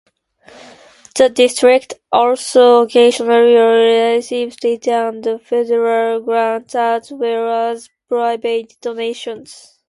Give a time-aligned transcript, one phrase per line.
[1.15, 9.77] The District also occasionally receives state and federal grants, as well as private donations.